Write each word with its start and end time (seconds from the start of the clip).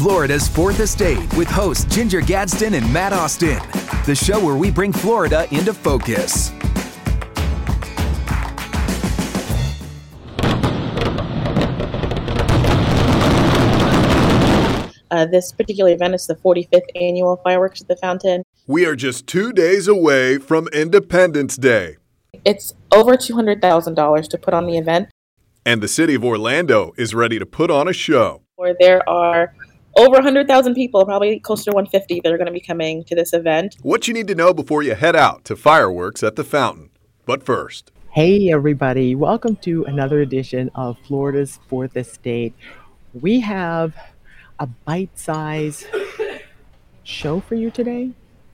Florida's 0.00 0.48
Fourth 0.48 0.80
Estate 0.80 1.30
with 1.36 1.46
hosts 1.46 1.84
Ginger 1.84 2.22
Gadsden 2.22 2.72
and 2.72 2.90
Matt 2.90 3.12
Austin. 3.12 3.58
The 4.06 4.14
show 4.14 4.42
where 4.42 4.54
we 4.56 4.70
bring 4.70 4.94
Florida 4.94 5.46
into 5.54 5.74
focus. 5.74 6.52
Uh, 15.10 15.26
this 15.26 15.52
particular 15.52 15.92
event 15.92 16.14
is 16.14 16.26
the 16.26 16.34
45th 16.42 16.80
annual 16.94 17.36
fireworks 17.44 17.82
at 17.82 17.88
the 17.88 17.96
fountain. 17.96 18.42
We 18.66 18.86
are 18.86 18.96
just 18.96 19.26
two 19.26 19.52
days 19.52 19.86
away 19.86 20.38
from 20.38 20.66
Independence 20.68 21.58
Day. 21.58 21.98
It's 22.46 22.72
over 22.90 23.18
$200,000 23.18 24.28
to 24.28 24.38
put 24.38 24.54
on 24.54 24.64
the 24.64 24.78
event. 24.78 25.10
And 25.66 25.82
the 25.82 25.88
city 25.88 26.14
of 26.14 26.24
Orlando 26.24 26.94
is 26.96 27.14
ready 27.14 27.38
to 27.38 27.44
put 27.44 27.70
on 27.70 27.86
a 27.86 27.92
show. 27.92 28.40
Where 28.56 28.74
there 28.78 29.06
are 29.06 29.52
over 29.96 30.12
100,000 30.12 30.74
people, 30.74 31.04
probably 31.04 31.40
closer 31.40 31.70
to 31.70 31.74
150, 31.74 32.20
that 32.22 32.32
are 32.32 32.38
going 32.38 32.46
to 32.46 32.52
be 32.52 32.60
coming 32.60 33.04
to 33.04 33.14
this 33.14 33.32
event. 33.32 33.76
What 33.82 34.08
you 34.08 34.14
need 34.14 34.28
to 34.28 34.34
know 34.34 34.54
before 34.54 34.82
you 34.82 34.94
head 34.94 35.16
out 35.16 35.44
to 35.46 35.56
fireworks 35.56 36.22
at 36.22 36.36
the 36.36 36.44
fountain. 36.44 36.90
But 37.26 37.42
first, 37.44 37.92
Hey, 38.12 38.50
everybody. 38.52 39.14
Welcome 39.14 39.54
to 39.56 39.84
another 39.84 40.20
edition 40.20 40.68
of 40.74 40.98
Florida's 41.06 41.60
Fourth 41.68 41.96
Estate. 41.96 42.54
We 43.14 43.38
have 43.38 43.94
a 44.58 44.66
bite 44.66 45.16
size 45.16 45.86
show 47.04 47.38
for 47.38 47.54
you 47.54 47.70
today. 47.70 48.10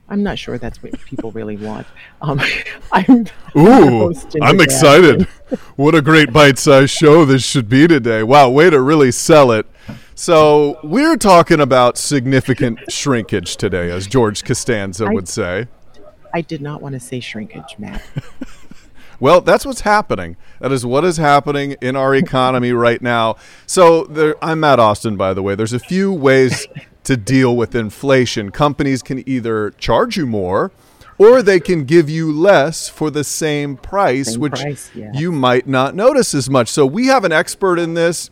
I'm 0.09 0.21
not 0.21 0.37
sure 0.37 0.59
that's 0.59 0.81
what 0.83 0.99
people 1.01 1.31
really 1.31 1.57
want. 1.57 1.87
Um, 2.21 2.39
I'm, 2.91 3.25
Ooh, 3.57 4.13
I'm 4.43 4.61
excited. 4.61 5.23
what 5.75 5.95
a 5.95 6.03
great 6.03 6.31
bite 6.31 6.59
sized 6.59 6.91
show 6.91 7.25
this 7.25 7.43
should 7.43 7.67
be 7.67 7.87
today. 7.87 8.21
Wow, 8.21 8.49
way 8.49 8.69
to 8.69 8.79
really 8.79 9.11
sell 9.11 9.51
it. 9.51 9.65
So, 10.19 10.79
we're 10.81 11.15
talking 11.15 11.59
about 11.59 11.95
significant 11.95 12.91
shrinkage 12.91 13.55
today, 13.55 13.91
as 13.91 14.07
George 14.07 14.43
Costanza 14.43 15.05
I- 15.05 15.13
would 15.13 15.27
say. 15.27 15.67
I 16.33 16.41
did 16.41 16.59
not 16.59 16.81
want 16.81 16.93
to 16.93 16.99
say 16.99 17.19
shrinkage, 17.19 17.75
Matt. 17.77 18.03
Well, 19.19 19.41
that's 19.41 19.65
what's 19.65 19.81
happening. 19.81 20.37
That 20.59 20.71
is 20.71 20.85
what 20.85 21.03
is 21.03 21.17
happening 21.17 21.75
in 21.81 21.95
our 21.95 22.13
economy 22.13 22.71
right 22.71 23.01
now. 23.01 23.37
So, 23.65 24.03
there, 24.03 24.35
I'm 24.43 24.59
Matt 24.59 24.79
Austin, 24.79 25.17
by 25.17 25.33
the 25.33 25.41
way. 25.41 25.55
There's 25.55 25.73
a 25.73 25.79
few 25.79 26.13
ways 26.13 26.67
to 27.03 27.17
deal 27.17 27.55
with 27.55 27.73
inflation. 27.73 28.51
Companies 28.51 29.01
can 29.01 29.27
either 29.27 29.71
charge 29.71 30.17
you 30.17 30.27
more 30.27 30.71
or 31.17 31.41
they 31.41 31.59
can 31.59 31.85
give 31.85 32.11
you 32.11 32.31
less 32.31 32.89
for 32.89 33.09
the 33.09 33.23
same 33.23 33.75
price, 33.75 34.33
Same 34.33 34.39
which 34.39 34.61
price, 34.61 34.91
yeah. 34.93 35.11
you 35.15 35.31
might 35.31 35.65
not 35.65 35.95
notice 35.95 36.35
as 36.35 36.47
much. 36.47 36.69
So, 36.69 36.85
we 36.85 37.07
have 37.07 37.23
an 37.23 37.31
expert 37.31 37.79
in 37.79 37.95
this. 37.95 38.29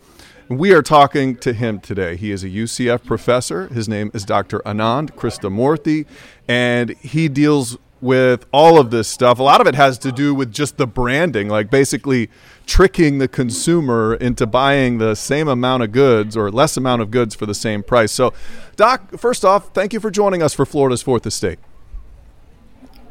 We 0.48 0.74
are 0.74 0.84
talking 0.84 1.38
to 1.38 1.54
him 1.54 1.80
today. 1.80 2.16
He 2.18 2.30
is 2.30 2.44
a 2.44 2.48
UCF 2.50 3.04
professor. 3.04 3.68
His 3.70 3.90
name 3.90 4.12
is 4.14 4.24
Dr. 4.24 4.60
Anand 4.60 5.16
Krishnamoorthy, 5.16 6.06
and 6.48 6.92
he 6.98 7.28
deals 7.28 7.80
with 8.00 8.46
all 8.52 8.80
of 8.80 8.92
this 8.92 9.08
stuff. 9.08 9.40
A 9.40 9.44
lot 9.44 9.60
of 9.60 9.66
it 9.66 9.74
has 9.74 9.98
to 10.00 10.12
do 10.12 10.36
with 10.36 10.54
just 10.54 10.78
the 10.78 10.86
branding, 10.86 11.50
like 11.50 11.72
basically 11.72 12.30
tricking 12.68 13.18
the 13.18 13.28
consumer 13.28 14.14
into 14.14 14.46
buying 14.46 15.00
the 15.00 15.16
same 15.16 15.48
amount 15.48 15.82
of 15.82 15.92
goods 15.92 16.38
or 16.38 16.52
less 16.52 16.78
amount 16.78 17.02
of 17.02 17.10
goods 17.10 17.34
for 17.34 17.48
the 17.48 17.56
same 17.56 17.82
price. 17.82 18.12
So, 18.12 18.32
Doc, 18.76 19.18
first 19.18 19.44
off, 19.44 19.74
thank 19.74 19.94
you 19.94 20.00
for 20.00 20.12
joining 20.12 20.44
us 20.44 20.54
for 20.54 20.64
Florida's 20.64 21.02
Fourth 21.02 21.26
Estate. 21.26 21.58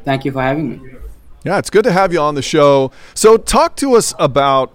Thank 0.05 0.23
you 0.23 0.31
for 0.31 0.41
having 0.41 0.69
me. 0.69 0.89
Yeah, 1.43 1.57
it's 1.57 1.69
good 1.69 1.83
to 1.83 1.91
have 1.91 2.13
you 2.13 2.19
on 2.21 2.35
the 2.35 2.41
show. 2.41 2.93
So, 3.13 3.35
talk 3.35 3.75
to 3.77 3.95
us 3.95 4.13
about 4.19 4.71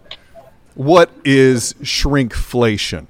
what 0.80 1.10
is 1.26 1.74
shrinkflation. 1.82 3.06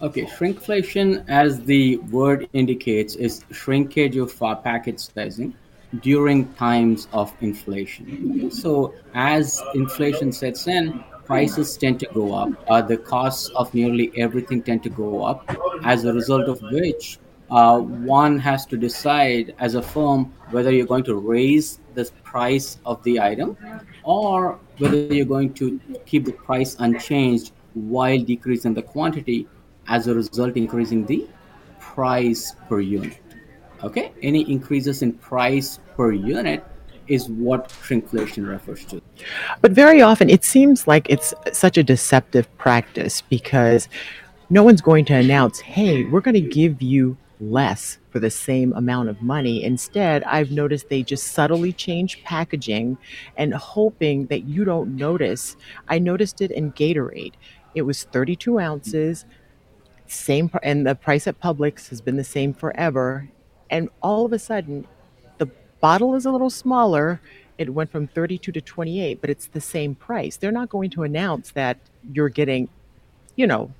Okay, 0.00 0.24
shrinkflation, 0.24 1.22
as 1.28 1.60
the 1.64 1.98
word 2.10 2.48
indicates, 2.54 3.14
is 3.14 3.44
shrinkage 3.50 4.16
of 4.16 4.42
uh, 4.42 4.54
package 4.54 5.00
sizing 5.00 5.54
during 6.00 6.50
times 6.54 7.08
of 7.12 7.30
inflation. 7.42 8.50
So, 8.50 8.94
as 9.12 9.62
inflation 9.74 10.32
sets 10.32 10.66
in, 10.66 11.04
prices 11.26 11.76
tend 11.76 12.00
to 12.00 12.06
go 12.14 12.32
up. 12.32 12.48
Uh, 12.70 12.80
the 12.80 12.96
costs 12.96 13.50
of 13.50 13.74
nearly 13.74 14.10
everything 14.16 14.62
tend 14.62 14.82
to 14.84 14.88
go 14.88 15.22
up, 15.22 15.44
as 15.84 16.06
a 16.06 16.12
result 16.14 16.48
of 16.48 16.58
which 16.72 17.18
uh, 17.50 17.78
one 17.78 18.38
has 18.38 18.64
to 18.64 18.78
decide 18.78 19.54
as 19.58 19.74
a 19.74 19.82
firm 19.82 20.32
whether 20.52 20.72
you're 20.72 20.86
going 20.86 21.04
to 21.04 21.16
raise 21.16 21.80
the 21.94 22.10
price 22.24 22.78
of 22.84 23.02
the 23.02 23.20
item 23.20 23.56
or 24.02 24.58
whether 24.78 24.96
you're 24.96 25.26
going 25.26 25.52
to 25.54 25.80
keep 26.06 26.24
the 26.24 26.32
price 26.32 26.76
unchanged 26.78 27.52
while 27.74 28.18
decreasing 28.18 28.74
the 28.74 28.82
quantity 28.82 29.46
as 29.88 30.06
a 30.06 30.14
result 30.14 30.56
increasing 30.56 31.04
the 31.06 31.26
price 31.80 32.54
per 32.68 32.80
unit. 32.80 33.18
Okay? 33.82 34.12
Any 34.22 34.50
increases 34.50 35.02
in 35.02 35.12
price 35.14 35.80
per 35.96 36.12
unit 36.12 36.64
is 37.08 37.28
what 37.28 37.68
shrinkflation 37.68 38.48
refers 38.48 38.84
to. 38.86 39.02
But 39.60 39.72
very 39.72 40.00
often 40.00 40.30
it 40.30 40.44
seems 40.44 40.86
like 40.86 41.10
it's 41.10 41.34
such 41.52 41.76
a 41.76 41.82
deceptive 41.82 42.46
practice 42.58 43.22
because 43.22 43.88
no 44.50 44.62
one's 44.62 44.80
going 44.80 45.04
to 45.06 45.14
announce, 45.14 45.60
hey, 45.60 46.04
we're 46.04 46.20
going 46.20 46.34
to 46.34 46.40
give 46.40 46.80
you 46.80 47.16
less 47.42 47.98
for 48.10 48.20
the 48.20 48.30
same 48.30 48.72
amount 48.74 49.08
of 49.08 49.20
money. 49.20 49.64
Instead, 49.64 50.22
I've 50.24 50.50
noticed 50.50 50.88
they 50.88 51.02
just 51.02 51.28
subtly 51.28 51.72
change 51.72 52.22
packaging 52.24 52.96
and 53.36 53.52
hoping 53.52 54.26
that 54.26 54.44
you 54.44 54.64
don't 54.64 54.96
notice. 54.96 55.56
I 55.88 55.98
noticed 55.98 56.40
it 56.40 56.50
in 56.52 56.72
Gatorade. 56.72 57.34
It 57.74 57.82
was 57.82 58.04
32 58.04 58.60
ounces, 58.60 59.24
same, 60.06 60.50
and 60.62 60.86
the 60.86 60.94
price 60.94 61.26
at 61.26 61.40
Publix 61.40 61.88
has 61.88 62.00
been 62.00 62.16
the 62.16 62.24
same 62.24 62.54
forever. 62.54 63.28
And 63.70 63.88
all 64.02 64.24
of 64.24 64.32
a 64.32 64.38
sudden, 64.38 64.86
the 65.38 65.46
bottle 65.80 66.14
is 66.14 66.26
a 66.26 66.30
little 66.30 66.50
smaller. 66.50 67.20
It 67.58 67.70
went 67.70 67.90
from 67.90 68.06
32 68.06 68.52
to 68.52 68.60
28, 68.60 69.20
but 69.20 69.30
it's 69.30 69.46
the 69.48 69.60
same 69.60 69.94
price. 69.94 70.36
They're 70.36 70.52
not 70.52 70.68
going 70.68 70.90
to 70.90 71.02
announce 71.02 71.52
that 71.52 71.78
you're 72.12 72.28
getting, 72.28 72.68
you 73.36 73.46
know, 73.46 73.72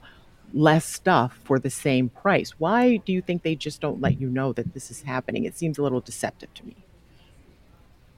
less 0.52 0.84
stuff 0.84 1.38
for 1.44 1.58
the 1.58 1.70
same 1.70 2.08
price. 2.08 2.50
Why 2.58 2.96
do 2.98 3.12
you 3.12 3.22
think 3.22 3.42
they 3.42 3.54
just 3.54 3.80
don't 3.80 4.00
let 4.00 4.20
you 4.20 4.28
know 4.28 4.52
that 4.52 4.74
this 4.74 4.90
is 4.90 5.02
happening? 5.02 5.44
It 5.44 5.56
seems 5.56 5.78
a 5.78 5.82
little 5.82 6.00
deceptive 6.00 6.52
to 6.54 6.66
me. 6.66 6.76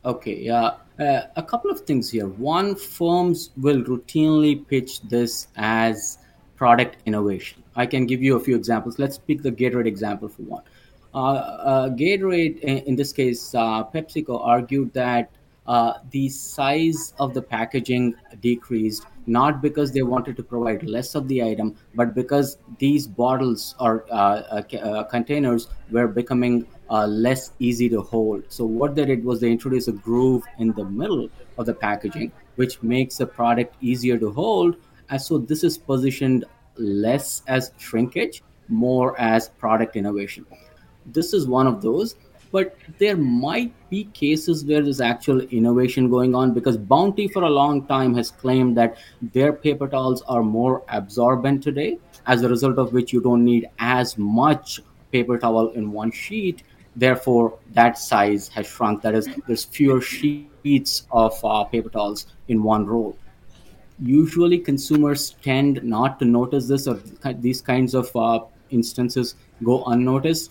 Okay, 0.05 0.37
yeah. 0.37 0.75
Uh, 0.99 1.23
a 1.37 1.43
couple 1.43 1.71
of 1.71 1.81
things 1.81 2.11
here. 2.11 2.27
One, 2.27 2.75
firms 2.75 3.51
will 3.57 3.83
routinely 3.83 4.67
pitch 4.67 5.01
this 5.03 5.49
as 5.57 6.19
product 6.57 6.99
innovation. 7.07 7.63
I 7.75 7.87
can 7.87 8.07
give 8.07 8.23
you 8.23 8.37
a 8.37 8.41
few 8.41 8.55
examples. 8.55 8.99
Let's 8.99 9.19
pick 9.19 9.43
the 9.43 9.51
Gatorade 9.51 9.87
example 9.87 10.29
for 10.29 10.43
one. 10.43 10.63
Uh, 11.15 11.19
uh, 11.19 11.89
Gatorade, 11.91 12.59
in, 12.61 12.79
in 12.79 12.97
this 12.97 13.13
case, 13.13 13.55
uh, 13.55 13.85
PepsiCo 13.85 14.45
argued 14.45 14.93
that 14.93 15.31
uh, 15.67 15.95
the 16.11 16.29
size 16.29 17.15
of 17.19 17.35
the 17.35 17.43
packaging 17.43 18.15
decreased 18.41 19.07
not 19.27 19.63
because 19.63 19.93
they 19.93 20.03
wanted 20.03 20.37
to 20.37 20.43
provide 20.43 20.83
less 20.83 21.15
of 21.15 21.29
the 21.29 21.43
item, 21.43 21.77
but 21.95 22.15
because 22.15 22.59
these 22.79 23.07
bottles 23.07 23.75
or 23.81 24.05
uh, 24.11 24.63
uh, 24.73 24.77
uh, 24.77 25.05
containers 25.05 25.69
were 25.91 26.09
becoming 26.09 26.67
uh, 26.91 27.07
less 27.07 27.53
easy 27.59 27.89
to 27.89 28.03
hold. 28.03 28.45
So 28.49 28.65
what 28.65 28.95
they 28.95 29.05
did 29.05 29.25
was 29.25 29.41
they 29.41 29.51
introduced 29.51 29.89
a 29.89 29.93
groove 29.93 30.43
in 30.59 30.73
the 30.73 30.85
middle 30.85 31.29
of 31.59 31.67
the 31.67 31.75
packaging, 31.75 32.33
which 32.57 32.83
makes 32.83 33.17
the 33.17 33.27
product 33.27 33.75
easier 33.81 34.19
to 34.19 34.31
hold. 34.33 34.77
And 35.09 35.21
so 35.21 35.39
this 35.39 35.65
is 35.65 35.79
positioned 35.79 36.45
less 36.77 37.43
as 37.47 37.73
shrinkage, 37.79 38.43
more 38.69 39.19
as 39.21 39.49
product 39.49 39.97
innovation. 39.97 40.45
This 41.07 41.33
is 41.33 41.47
one 41.47 41.67
of 41.67 41.83
those. 41.83 42.17
But 42.55 42.77
there 43.01 43.17
might 43.17 43.73
be 43.91 44.05
cases 44.19 44.65
where 44.65 44.81
there's 44.81 45.01
actual 45.01 45.41
innovation 45.41 46.09
going 46.09 46.37
on 46.37 46.55
because 46.55 46.77
Bounty 46.77 47.27
for 47.27 47.43
a 47.43 47.51
long 47.51 47.85
time 47.89 48.15
has 48.15 48.31
claimed 48.31 48.77
that 48.77 48.97
their 49.33 49.53
paper 49.53 49.89
towels 49.89 50.23
are 50.29 50.45
more 50.45 50.85
absorbent 50.87 51.65
today, 51.65 51.99
as 52.29 52.43
a 52.43 52.49
result 52.49 52.79
of 52.79 52.93
which 52.93 53.13
you 53.13 53.21
don't 53.21 53.45
need 53.45 53.69
as 53.81 54.17
much 54.17 54.81
paper 55.11 55.37
towel 55.37 55.71
in 55.71 55.91
one 55.91 56.13
sheet. 56.13 56.63
Therefore, 56.95 57.59
that 57.73 57.99
size 57.99 58.47
has 58.51 58.69
shrunk. 58.69 59.03
That 59.03 59.17
is, 59.17 59.29
there's 59.49 59.65
fewer 59.65 60.01
sheets 60.01 61.09
of 61.11 61.37
uh, 61.45 61.65
paper 61.65 61.89
towels 61.89 62.27
in 62.47 62.63
one 62.63 62.87
roll 62.87 63.19
usually 64.03 64.59
consumers 64.59 65.37
tend 65.41 65.81
not 65.85 66.19
to 66.19 66.25
notice 66.25 66.67
this 66.67 66.89
or 66.89 67.01
these 67.35 67.61
kinds 67.61 67.95
of 67.95 68.11
uh, 68.17 68.41
instances 68.71 69.37
go 69.63 69.85
unnoticed 69.85 70.51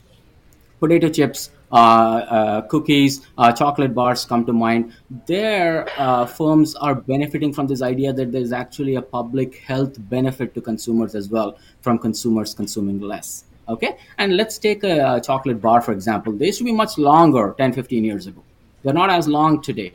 potato 0.84 1.10
chips 1.10 1.50
uh, 1.72 1.76
uh, 1.76 2.62
cookies 2.74 3.22
uh, 3.38 3.52
chocolate 3.52 3.96
bars 3.96 4.26
come 4.26 4.46
to 4.46 4.54
mind. 4.54 4.94
Uh, 5.30 6.26
firms 6.26 6.76
are 6.76 6.96
benefiting 6.96 7.54
from 7.54 7.68
this 7.68 7.82
idea 7.82 8.14
that 8.14 8.32
there's 8.32 8.52
actually 8.52 8.96
a 8.96 9.02
public 9.02 9.58
health 9.72 9.98
benefit 10.10 10.54
to 10.54 10.62
consumers 10.62 11.16
as 11.16 11.30
well 11.30 11.58
from 11.82 11.98
consumers 11.98 12.54
consuming 12.54 13.00
less 13.00 13.46
okay? 13.68 13.98
And 14.18 14.36
let's 14.36 14.58
take 14.58 14.84
a, 14.84 15.00
uh 15.00 15.20
chocolate 15.20 15.62
bar 15.62 15.82
for 15.82 15.92
example. 15.92 16.34
They 16.34 16.48
used 16.48 16.58
to 16.60 16.64
be 16.64 16.72
much 16.72 16.98
longer 16.98 17.56
10 17.58 17.74
15 17.74 18.04
years 18.04 18.28
ago. 18.28 18.44
They're 18.84 18.94
not 18.94 19.10
as 19.10 19.28
long 19.28 19.62
today. 19.62 19.94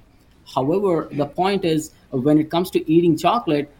However, 0.54 1.08
the 1.12 1.26
point 1.26 1.64
is 1.64 1.90
when 2.10 2.38
it 2.38 2.50
comes 2.50 2.70
to 2.70 2.90
eating 2.90 3.16
chocolate, 3.16 3.70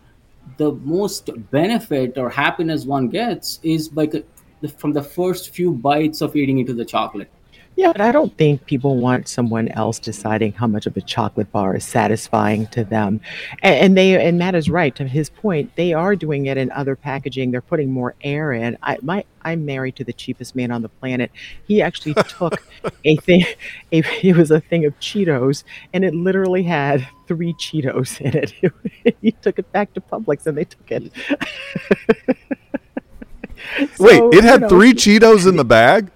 the 0.57 0.73
most 0.73 1.31
benefit 1.51 2.19
or 2.19 2.29
happiness 2.31 2.85
one 2.85 3.09
gets 3.09 3.61
is 3.63 3.89
by 3.89 4.07
from 4.77 4.93
the 4.93 5.03
first 5.03 5.51
few 5.51 5.73
bites 5.73 6.21
of 6.21 6.35
eating 6.37 6.59
into 6.59 6.75
the 6.75 6.85
chocolate 6.85 7.31
yeah, 7.79 7.93
but 7.93 8.01
I 8.01 8.11
don't 8.11 8.37
think 8.37 8.67
people 8.67 8.97
want 8.97 9.29
someone 9.29 9.69
else 9.69 10.01
deciding 10.01 10.51
how 10.55 10.67
much 10.67 10.87
of 10.87 10.97
a 10.97 11.01
chocolate 11.01 11.53
bar 11.53 11.77
is 11.77 11.85
satisfying 11.85 12.67
to 12.73 12.83
them. 12.83 13.21
And, 13.63 13.75
and 13.77 13.97
they 13.97 14.21
and 14.21 14.37
Matt 14.37 14.57
is 14.57 14.69
right 14.69 14.93
to 14.97 15.07
his 15.07 15.31
point. 15.31 15.77
They 15.77 15.93
are 15.93 16.17
doing 16.17 16.47
it 16.47 16.57
in 16.57 16.73
other 16.73 16.97
packaging. 16.97 17.53
They're 17.53 17.61
putting 17.61 17.93
more 17.93 18.17
air 18.21 18.53
in. 18.53 18.77
I 18.83 18.99
my 19.03 19.25
I'm 19.43 19.65
married 19.65 19.95
to 19.95 20.03
the 20.03 20.13
cheapest 20.13 20.57
man 20.57 20.73
on 20.73 20.83
the 20.83 20.89
planet. 20.89 21.31
He 21.69 21.81
actually 21.81 22.15
took 22.29 22.67
a 23.05 23.15
thing. 23.19 23.45
A, 23.93 24.03
it 24.27 24.37
was 24.37 24.51
a 24.51 24.59
thing 24.59 24.85
of 24.85 24.99
Cheetos, 24.99 25.63
and 25.93 26.05
it 26.05 26.17
literally 26.17 26.65
had 26.65 27.07
three 27.29 27.53
Cheetos 27.61 28.21
in 28.21 28.37
it. 28.37 29.17
he 29.23 29.31
took 29.31 29.61
it 29.61 29.71
back 29.71 29.95
to 29.95 30.01
Publix, 30.01 30.49
and 30.49 30.59
they 30.59 30.65
took 30.65 30.91
it. 30.91 31.13
so, 33.95 34.05
Wait, 34.05 34.23
it 34.35 34.45
had 34.45 34.55
you 34.55 34.61
know, 34.61 34.69
three 34.69 34.93
Cheetos 34.93 35.49
in 35.49 35.57
the 35.57 35.65
bag 35.65 36.11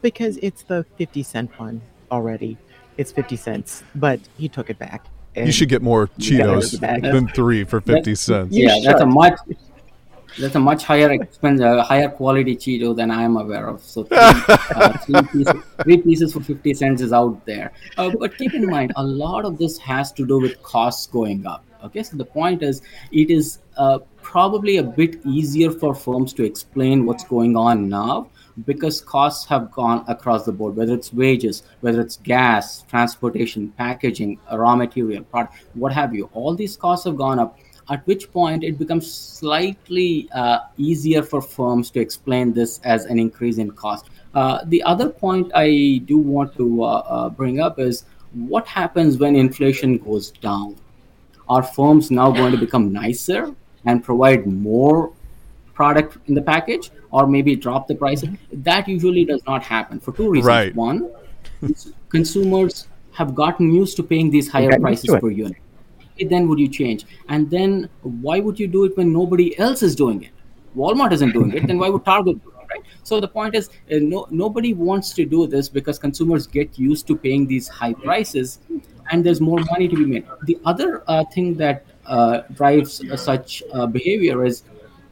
because 0.00 0.38
it's 0.42 0.62
the 0.62 0.84
50 0.98 1.22
cent 1.22 1.58
one 1.58 1.80
already. 2.10 2.58
It's 2.98 3.12
50 3.12 3.36
cents, 3.36 3.82
but 3.94 4.20
he 4.36 4.48
took 4.48 4.68
it 4.68 4.78
back. 4.78 5.06
You 5.34 5.52
should 5.52 5.70
get 5.70 5.80
more 5.80 6.08
Cheetos 6.18 6.78
than 6.78 7.28
three 7.28 7.64
for 7.64 7.80
50 7.80 8.14
cents. 8.14 8.54
Yeah, 8.54 8.78
that's 8.84 9.00
a 9.00 9.06
much 9.06 9.38
that's 10.38 10.54
a 10.54 10.60
much 10.60 10.84
higher 10.84 11.10
expense, 11.12 11.60
uh, 11.60 11.82
higher 11.82 12.08
quality 12.08 12.56
Cheeto 12.56 12.94
than 12.96 13.10
I 13.10 13.22
am 13.22 13.36
aware 13.36 13.66
of. 13.68 13.82
So 13.82 14.04
three, 14.04 14.16
uh, 14.18 14.98
three, 15.04 15.22
pieces, 15.22 15.62
three, 15.82 15.96
pieces, 15.98 16.32
for 16.32 16.40
50 16.40 16.74
cents 16.74 17.02
is 17.02 17.12
out 17.12 17.44
there. 17.46 17.72
Uh, 17.96 18.10
but 18.18 18.36
keep 18.36 18.54
in 18.54 18.68
mind, 18.68 18.92
a 18.96 19.04
lot 19.04 19.44
of 19.44 19.58
this 19.58 19.78
has 19.78 20.12
to 20.12 20.26
do 20.26 20.38
with 20.38 20.62
costs 20.62 21.06
going 21.06 21.46
up. 21.46 21.64
Okay, 21.84 22.02
so 22.04 22.16
the 22.16 22.24
point 22.24 22.62
is, 22.62 22.80
it 23.10 23.28
is 23.28 23.58
uh, 23.76 23.98
probably 24.22 24.76
a 24.76 24.82
bit 24.84 25.20
easier 25.26 25.70
for 25.70 25.94
firms 25.94 26.32
to 26.34 26.44
explain 26.44 27.06
what's 27.06 27.24
going 27.24 27.56
on 27.56 27.88
now 27.88 28.28
because 28.66 29.00
costs 29.00 29.46
have 29.46 29.70
gone 29.72 30.04
across 30.08 30.44
the 30.44 30.52
board, 30.52 30.76
whether 30.76 30.94
it's 30.94 31.12
wages, 31.12 31.62
whether 31.80 32.00
it's 32.00 32.18
gas, 32.18 32.82
transportation, 32.82 33.70
packaging, 33.72 34.38
raw 34.52 34.76
material, 34.76 35.24
product, 35.24 35.54
what 35.74 35.92
have 35.92 36.14
you. 36.14 36.30
All 36.32 36.54
these 36.54 36.76
costs 36.76 37.04
have 37.06 37.16
gone 37.16 37.38
up. 37.38 37.58
At 37.90 38.06
which 38.06 38.32
point 38.32 38.64
it 38.64 38.78
becomes 38.78 39.12
slightly 39.12 40.28
uh, 40.32 40.60
easier 40.76 41.22
for 41.22 41.42
firms 41.42 41.90
to 41.90 42.00
explain 42.00 42.52
this 42.52 42.80
as 42.84 43.04
an 43.06 43.18
increase 43.18 43.58
in 43.58 43.70
cost. 43.72 44.10
Uh, 44.34 44.60
the 44.66 44.82
other 44.82 45.08
point 45.08 45.50
I 45.54 46.00
do 46.06 46.16
want 46.16 46.56
to 46.56 46.84
uh, 46.84 46.86
uh 46.86 47.28
bring 47.28 47.60
up 47.60 47.78
is 47.78 48.04
what 48.32 48.66
happens 48.66 49.18
when 49.18 49.36
inflation 49.36 49.98
goes 49.98 50.30
down? 50.30 50.76
Are 51.48 51.62
firms 51.62 52.10
now 52.10 52.30
going 52.30 52.52
to 52.52 52.58
become 52.58 52.92
nicer 52.92 53.54
and 53.84 54.02
provide 54.02 54.46
more 54.46 55.12
product 55.74 56.16
in 56.28 56.34
the 56.34 56.42
package 56.42 56.90
or 57.10 57.26
maybe 57.26 57.56
drop 57.56 57.88
the 57.88 57.94
price 57.94 58.22
mm-hmm. 58.22 58.62
that 58.62 58.88
usually 58.88 59.24
does 59.24 59.42
not 59.46 59.62
happen 59.62 59.98
for 59.98 60.12
two 60.12 60.28
reasons 60.30 60.46
right. 60.46 60.74
one 60.74 61.10
consumers 62.08 62.88
have 63.12 63.34
gotten 63.34 63.72
used 63.72 63.96
to 63.96 64.02
paying 64.02 64.30
these 64.30 64.48
higher 64.48 64.78
prices 64.78 65.10
per 65.20 65.30
unit 65.30 65.61
then 66.24 66.48
would 66.48 66.58
you 66.58 66.68
change 66.68 67.04
and 67.28 67.50
then 67.50 67.88
why 68.02 68.40
would 68.40 68.58
you 68.58 68.66
do 68.66 68.84
it 68.84 68.96
when 68.96 69.12
nobody 69.12 69.58
else 69.58 69.82
is 69.82 69.94
doing 69.94 70.22
it 70.22 70.30
walmart 70.76 71.12
isn't 71.12 71.32
doing 71.32 71.52
it 71.52 71.66
then 71.66 71.78
why 71.78 71.88
would 71.88 72.04
target 72.04 72.42
do 72.42 72.50
it 72.50 72.66
right 72.72 72.84
so 73.02 73.20
the 73.20 73.28
point 73.28 73.54
is 73.54 73.68
uh, 73.68 73.98
no, 74.00 74.26
nobody 74.30 74.74
wants 74.74 75.12
to 75.12 75.24
do 75.24 75.46
this 75.46 75.68
because 75.68 75.98
consumers 75.98 76.46
get 76.46 76.78
used 76.78 77.06
to 77.06 77.16
paying 77.16 77.46
these 77.46 77.68
high 77.68 77.92
prices 77.92 78.60
and 79.10 79.24
there's 79.24 79.40
more 79.40 79.60
money 79.70 79.88
to 79.88 79.96
be 79.96 80.06
made 80.06 80.26
the 80.44 80.58
other 80.64 81.02
uh, 81.08 81.24
thing 81.34 81.54
that 81.54 81.84
uh, 82.06 82.40
drives 82.54 83.02
such 83.20 83.62
uh, 83.72 83.86
behavior 83.86 84.44
is 84.44 84.62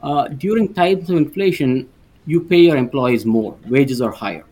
uh, 0.03 0.29
during 0.29 0.73
times 0.73 1.11
of 1.11 1.17
inflation, 1.17 1.89
you 2.27 2.41
pay 2.41 2.61
your 2.61 2.77
employees 2.77 3.27
more, 3.27 3.57
wages 3.69 4.01
are 4.01 4.13
higher. 4.13 4.45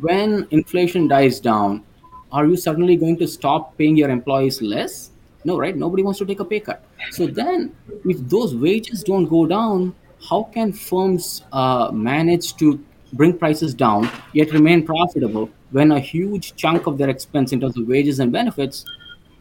When 0.00 0.46
inflation 0.50 1.08
dies 1.08 1.40
down, 1.40 1.84
are 2.32 2.46
you 2.46 2.56
suddenly 2.56 2.96
going 2.96 3.18
to 3.18 3.28
stop 3.28 3.76
paying 3.76 3.96
your 3.96 4.10
employees 4.10 4.60
less? 4.62 5.10
No, 5.46 5.56
right? 5.58 5.76
Nobody 5.76 6.02
wants 6.02 6.18
to 6.18 6.26
take 6.26 6.40
a 6.40 6.44
pay 6.44 6.60
cut. 6.60 6.84
So 7.10 7.26
then, 7.26 7.74
if 8.04 8.18
those 8.28 8.54
wages 8.54 9.04
don't 9.04 9.26
go 9.26 9.46
down, 9.46 9.94
how 10.28 10.42
can 10.52 10.72
firms 10.72 11.42
uh, 11.52 11.90
manage 11.92 12.56
to 12.56 12.84
bring 13.12 13.38
prices 13.38 13.72
down 13.72 14.10
yet 14.32 14.50
remain 14.52 14.84
profitable 14.84 15.48
when 15.70 15.92
a 15.92 16.00
huge 16.00 16.56
chunk 16.56 16.88
of 16.88 16.98
their 16.98 17.08
expense 17.08 17.52
in 17.52 17.60
terms 17.60 17.76
of 17.78 17.86
wages 17.86 18.18
and 18.18 18.32
benefits 18.32 18.84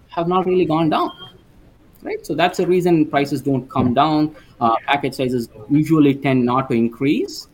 have 0.09 0.27
not 0.27 0.45
really 0.45 0.65
gone 0.65 0.89
down? 0.89 1.11
right? 2.03 2.23
So 2.23 2.35
that's 2.35 2.59
the 2.59 2.67
reason 2.67 3.07
prices 3.07 3.41
don't 3.41 3.67
come 3.69 3.93
down. 3.95 4.35
Uh, 4.61 4.75
package 4.85 5.15
sizes 5.15 5.49
usually 5.69 6.13
tend 6.13 6.45
not 6.45 6.69
to 6.69 6.75
increase 6.75 7.47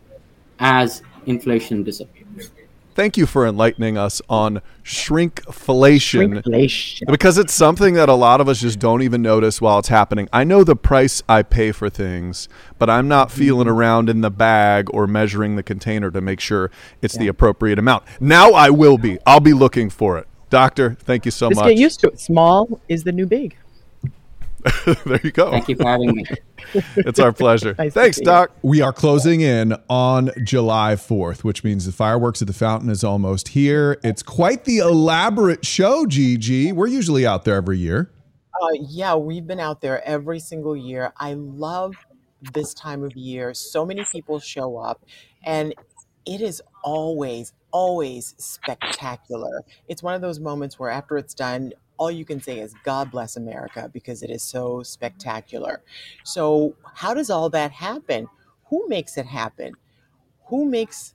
as 0.59 1.01
inflation 1.25 1.83
disappears. 1.83 2.51
Thank 2.93 3.15
you 3.15 3.25
for 3.25 3.47
enlightening 3.47 3.97
us 3.97 4.21
on 4.29 4.61
shrinkflation, 4.83 6.41
shrinkflation. 6.41 7.01
Because 7.07 7.37
it's 7.37 7.53
something 7.53 7.93
that 7.93 8.09
a 8.09 8.13
lot 8.13 8.41
of 8.41 8.49
us 8.49 8.59
just 8.59 8.79
don't 8.79 9.01
even 9.01 9.21
notice 9.21 9.61
while 9.61 9.79
it's 9.79 9.87
happening. 9.87 10.27
I 10.33 10.43
know 10.43 10.63
the 10.63 10.75
price 10.75 11.23
I 11.29 11.43
pay 11.43 11.71
for 11.71 11.89
things, 11.89 12.49
but 12.77 12.89
I'm 12.89 13.07
not 13.07 13.31
feeling 13.31 13.67
mm-hmm. 13.67 13.77
around 13.77 14.09
in 14.09 14.21
the 14.21 14.31
bag 14.31 14.89
or 14.93 15.07
measuring 15.07 15.55
the 15.55 15.63
container 15.63 16.11
to 16.11 16.19
make 16.19 16.41
sure 16.41 16.69
it's 17.01 17.15
yeah. 17.15 17.21
the 17.21 17.27
appropriate 17.29 17.79
amount. 17.79 18.03
Now 18.19 18.51
I 18.51 18.69
will 18.69 18.97
be. 18.97 19.17
I'll 19.25 19.39
be 19.39 19.53
looking 19.53 19.89
for 19.89 20.17
it. 20.17 20.27
Doctor, 20.49 20.97
thank 20.99 21.23
you 21.23 21.31
so 21.31 21.49
just 21.49 21.61
much. 21.61 21.69
Get 21.69 21.77
used 21.77 22.01
to 22.01 22.07
it. 22.09 22.19
Small 22.19 22.81
is 22.89 23.05
the 23.05 23.13
new 23.13 23.25
big. 23.25 23.55
there 25.05 25.19
you 25.23 25.31
go. 25.31 25.51
Thank 25.51 25.69
you 25.69 25.75
for 25.75 25.87
having 25.87 26.15
me. 26.15 26.25
it's 26.95 27.19
our 27.19 27.33
pleasure. 27.33 27.75
nice 27.77 27.93
Thanks, 27.93 28.19
Doc. 28.19 28.51
We 28.61 28.81
are 28.81 28.93
closing 28.93 29.41
in 29.41 29.75
on 29.89 30.31
July 30.43 30.95
4th, 30.95 31.43
which 31.43 31.63
means 31.63 31.85
the 31.85 31.91
fireworks 31.91 32.41
at 32.41 32.47
the 32.47 32.53
fountain 32.53 32.89
is 32.89 33.03
almost 33.03 33.49
here. 33.49 33.99
It's 34.03 34.23
quite 34.23 34.65
the 34.65 34.77
elaborate 34.79 35.65
show, 35.65 36.05
Gigi. 36.05 36.71
We're 36.71 36.87
usually 36.87 37.25
out 37.25 37.45
there 37.45 37.55
every 37.55 37.77
year. 37.77 38.11
Uh, 38.61 38.67
yeah, 38.89 39.15
we've 39.15 39.47
been 39.47 39.59
out 39.59 39.81
there 39.81 40.03
every 40.07 40.39
single 40.39 40.75
year. 40.75 41.13
I 41.17 41.33
love 41.33 41.95
this 42.53 42.73
time 42.73 43.03
of 43.03 43.15
year. 43.15 43.53
So 43.53 43.85
many 43.85 44.05
people 44.11 44.39
show 44.39 44.77
up, 44.77 45.03
and 45.43 45.73
it 46.25 46.41
is 46.41 46.61
always, 46.83 47.53
always 47.71 48.35
spectacular. 48.37 49.63
It's 49.87 50.03
one 50.03 50.13
of 50.13 50.21
those 50.21 50.39
moments 50.39 50.77
where 50.77 50.89
after 50.89 51.17
it's 51.17 51.33
done, 51.33 51.73
all 52.01 52.09
you 52.09 52.25
can 52.25 52.41
say 52.41 52.59
is 52.59 52.73
God 52.83 53.11
bless 53.11 53.37
America 53.37 53.87
because 53.93 54.23
it 54.23 54.31
is 54.31 54.41
so 54.41 54.81
spectacular. 54.81 55.83
So, 56.23 56.75
how 56.95 57.13
does 57.13 57.29
all 57.29 57.47
that 57.51 57.71
happen? 57.71 58.27
Who 58.69 58.87
makes 58.87 59.17
it 59.17 59.27
happen? 59.27 59.75
Who 60.47 60.65
makes 60.65 61.13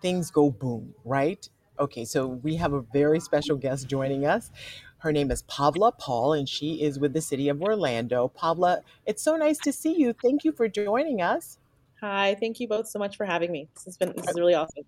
things 0.00 0.30
go 0.30 0.50
boom, 0.50 0.94
right? 1.04 1.46
Okay, 1.78 2.06
so 2.06 2.26
we 2.26 2.56
have 2.56 2.72
a 2.72 2.80
very 2.80 3.20
special 3.20 3.56
guest 3.56 3.88
joining 3.88 4.24
us. 4.24 4.50
Her 4.98 5.12
name 5.12 5.30
is 5.30 5.42
Pavla 5.42 5.92
Paul, 5.98 6.32
and 6.32 6.48
she 6.48 6.80
is 6.80 6.98
with 6.98 7.12
the 7.12 7.20
city 7.20 7.50
of 7.50 7.60
Orlando. 7.60 8.32
Pavla, 8.34 8.80
it's 9.04 9.22
so 9.22 9.36
nice 9.36 9.58
to 9.58 9.70
see 9.70 9.94
you. 9.98 10.14
Thank 10.14 10.44
you 10.44 10.52
for 10.52 10.66
joining 10.66 11.20
us. 11.20 11.58
Hi, 12.00 12.36
thank 12.40 12.58
you 12.58 12.68
both 12.68 12.88
so 12.88 12.98
much 12.98 13.18
for 13.18 13.26
having 13.26 13.52
me. 13.52 13.68
This 13.74 13.84
has 13.84 13.96
been 13.98 14.14
this 14.16 14.30
is 14.30 14.38
really 14.38 14.54
awesome. 14.54 14.84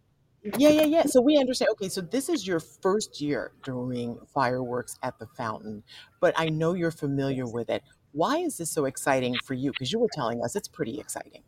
Yeah, 0.59 0.69
yeah, 0.69 0.83
yeah. 0.83 1.03
So 1.07 1.23
we 1.23 1.39
understand. 1.39 1.71
Okay, 1.73 1.89
so 1.89 2.03
this 2.03 2.29
is 2.29 2.47
your 2.47 2.61
first 2.61 3.21
year 3.21 3.53
doing 3.63 4.19
fireworks 4.35 4.99
at 5.03 5.19
the 5.19 5.27
fountain, 5.27 5.83
but 6.21 6.35
I 6.37 6.51
know 6.51 6.75
you're 6.75 6.91
familiar 6.91 7.47
with 7.47 7.71
it. 7.71 7.83
Why 8.13 8.39
is 8.39 8.59
this 8.59 8.71
so 8.71 8.85
exciting 8.85 9.37
for 9.45 9.55
you? 9.55 9.73
Because 9.73 9.91
you 9.91 9.99
were 9.99 10.09
telling 10.13 10.43
us 10.45 10.55
it's 10.55 10.69
pretty 10.69 11.01
exciting. 11.01 11.43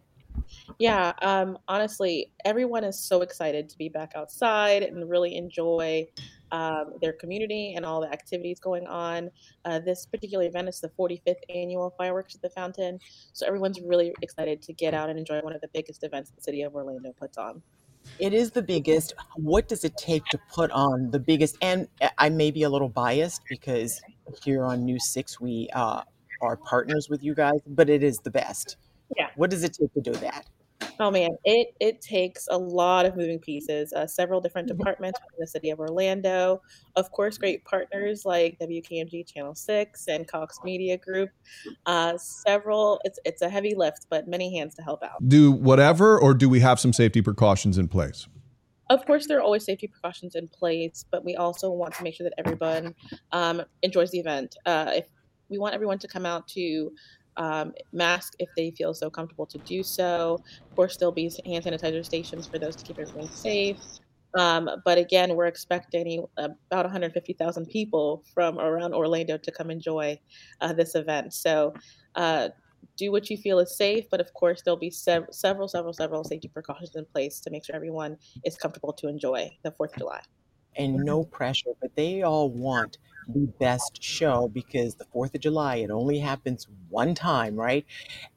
Yeah, 0.79 1.13
um, 1.23 1.59
honestly, 1.69 2.33
everyone 2.45 2.85
is 2.85 2.99
so 2.99 3.23
excited 3.23 3.69
to 3.69 3.79
be 3.79 3.89
back 3.89 4.13
outside 4.15 4.83
and 4.83 5.09
really 5.09 5.37
enjoy 5.37 6.07
um, 6.53 6.95
their 7.01 7.13
community 7.13 7.75
and 7.75 7.85
all 7.85 8.01
the 8.01 8.13
activities 8.13 8.61
going 8.61 8.87
on. 8.87 9.31
Uh, 9.65 9.79
this 9.79 10.07
particular 10.07 10.45
event 10.45 10.69
is 10.69 10.81
the 10.81 10.91
45th 10.99 11.35
annual 11.55 11.95
fireworks 11.99 12.35
at 12.35 12.43
the 12.43 12.51
fountain, 12.51 12.99
so 13.33 13.47
everyone's 13.47 13.81
really 13.81 14.15
excited 14.23 14.63
to 14.63 14.73
get 14.73 14.95
out 14.95 15.11
and 15.11 15.19
enjoy 15.19 15.41
one 15.41 15.55
of 15.55 15.61
the 15.61 15.69
biggest 15.73 16.05
events 16.05 16.31
the 16.31 16.43
city 16.43 16.63
of 16.63 16.75
Orlando 16.75 17.13
puts 17.13 17.37
on. 17.37 17.63
It 18.19 18.33
is 18.33 18.51
the 18.51 18.63
biggest. 18.63 19.15
What 19.37 19.69
does 19.69 19.85
it 19.85 19.97
take 19.97 20.25
to 20.27 20.39
put 20.53 20.71
on 20.71 21.11
the 21.11 21.19
biggest? 21.19 21.57
And 21.61 21.89
I 22.19 22.29
may 22.29 22.51
be 22.51 22.63
a 22.63 22.71
little 22.71 22.89
biased 22.89 23.43
because 23.49 24.01
here 24.43 24.65
on 24.65 24.85
News 24.85 25.13
Six 25.13 25.41
we 25.41 25.69
uh, 25.75 26.03
are 26.43 26.57
partners 26.57 27.09
with 27.11 27.23
you 27.23 27.35
guys, 27.35 27.61
but 27.67 27.89
it 27.91 28.03
is 28.03 28.19
the 28.19 28.31
best. 28.31 28.77
Yeah. 29.17 29.29
What 29.37 29.51
does 29.51 29.65
it 29.65 29.77
take 29.81 29.93
to 29.95 30.01
do 30.01 30.13
that? 30.13 30.47
Oh 30.99 31.11
man, 31.11 31.31
it 31.45 31.69
it 31.81 32.01
takes 32.01 32.49
a 32.51 32.57
lot 32.57 33.07
of 33.07 33.17
moving 33.17 33.39
pieces. 33.39 33.93
Uh, 33.93 34.07
several 34.07 34.41
different 34.41 34.69
mm-hmm. 34.69 34.79
departments 34.79 35.21
in 35.21 35.41
the 35.41 35.47
city 35.47 35.71
of 35.71 35.79
Orlando, 35.79 36.63
of 36.97 37.11
course, 37.13 37.39
great 37.39 37.65
partners 37.65 38.25
like 38.25 38.59
WKMG 38.61 39.27
Channel 39.27 39.55
Six 39.55 40.09
and 40.09 40.27
Cox 40.27 40.59
Media 40.65 40.97
Group. 40.97 41.31
Uh, 41.85 42.17
several. 42.19 43.01
It's 43.05 43.19
it's 43.25 43.43
a 43.43 43.49
heavy 43.49 43.75
lift, 43.75 44.07
but 44.09 44.27
many 44.27 44.57
hands 44.57 44.75
to 44.77 44.83
help 44.83 45.03
out. 45.03 45.27
Do 45.29 45.53
whatever, 45.53 46.19
or 46.19 46.35
do 46.35 46.49
we 46.49 46.61
have 46.61 46.81
some 46.81 46.93
safety 46.93 47.21
precautions 47.21 47.79
in 47.79 47.89
place? 47.89 48.27
Of 48.89 49.05
course, 49.05 49.27
there 49.27 49.39
are 49.39 49.43
always 49.43 49.65
safety 49.65 49.89
precautions 49.89 50.37
in 50.37 50.49
place, 50.49 51.05
but 51.11 51.25
we 51.25 51.35
also 51.35 51.71
want 51.71 51.95
to 51.95 52.05
make 52.05 52.15
sure 52.15 52.25
that 52.25 52.35
everyone 52.39 52.95
um, 53.33 53.63
enjoys 53.83 54.13
the 54.13 54.21
event. 54.21 54.57
Uh, 54.65 54.93
if 54.95 55.07
we 55.49 55.59
want 55.59 55.75
everyone 55.75 55.99
to 55.99 56.09
come 56.09 56.25
out 56.25 56.47
to 56.49 56.93
um, 57.37 57.73
mask 57.93 58.35
if 58.39 58.49
they 58.57 58.71
feel 58.71 58.95
so 58.95 59.11
comfortable 59.11 59.47
to 59.47 59.59
do 59.59 59.83
so. 59.83 60.35
Of 60.71 60.77
course, 60.77 60.97
there'll 60.97 61.13
be 61.13 61.31
hand 61.45 61.65
sanitizer 61.65 62.05
stations 62.05 62.47
for 62.47 62.59
those 62.59 62.77
to 62.77 62.85
keep 62.85 62.99
everyone 62.99 63.29
safe. 63.29 63.79
Um, 64.37 64.69
but 64.85 64.99
again, 64.99 65.35
we're 65.35 65.47
expecting 65.47 66.25
about 66.37 66.85
150,000 66.85 67.67
people 67.67 68.23
from 68.35 68.59
around 68.59 68.93
Orlando 68.93 69.39
to 69.39 69.51
come 69.51 69.71
enjoy 69.71 70.19
uh, 70.61 70.73
this 70.73 70.95
event. 70.95 71.33
So 71.33 71.73
uh, 72.17 72.49
do 72.99 73.11
what 73.13 73.31
you 73.31 73.37
feel 73.37 73.59
is 73.61 73.77
safe, 73.77 74.05
but 74.11 74.21
of 74.21 74.33
course, 74.35 74.63
there'll 74.63 74.79
be 74.79 74.91
sev- 74.91 75.29
several, 75.31 75.69
several, 75.69 75.93
several 75.93 76.25
safety 76.25 76.49
precautions 76.49 76.97
in 76.97 77.07
place 77.07 77.41
to 77.41 77.51
make 77.51 77.65
sure 77.65 77.75
everyone 77.75 78.17
is 78.45 78.57
comfortable 78.57 78.93
to 78.95 79.09
enjoy 79.09 79.51
the 79.63 79.71
4th 79.71 79.93
of 79.93 79.99
July. 79.99 80.21
And 80.77 80.97
no 80.97 81.25
pressure, 81.25 81.71
but 81.81 81.95
they 81.97 82.23
all 82.23 82.51
want 82.51 82.99
the 83.29 83.47
best 83.59 84.03
show 84.03 84.49
because 84.49 84.97
the 84.97 85.05
4th 85.07 85.35
of 85.35 85.41
July, 85.41 85.77
it 85.77 85.91
only 85.91 86.19
happens 86.21 86.67
one 86.89 87.15
time, 87.15 87.57
right? 87.57 87.85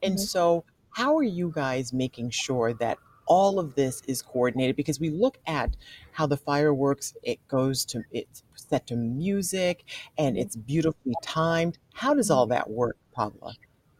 And 0.02 0.18
Mhm. 0.18 0.18
so, 0.20 0.64
how 0.90 1.16
are 1.16 1.22
you 1.22 1.52
guys 1.54 1.92
making 1.92 2.30
sure 2.30 2.74
that 2.74 2.98
all 3.26 3.58
of 3.60 3.74
this 3.74 4.02
is 4.08 4.22
coordinated? 4.22 4.76
Because 4.76 5.00
we 5.00 5.10
look 5.10 5.38
at 5.46 5.76
how 6.12 6.26
the 6.26 6.36
fireworks, 6.36 7.14
it 7.22 7.46
goes 7.48 7.84
to, 7.86 8.04
it's 8.10 8.42
set 8.56 8.86
to 8.88 8.96
music 8.96 9.84
and 10.18 10.36
it's 10.38 10.56
beautifully 10.56 11.16
timed. 11.22 11.78
How 11.94 12.14
does 12.14 12.30
all 12.30 12.46
that 12.48 12.70
work, 12.70 12.96
Pavla? 13.16 13.54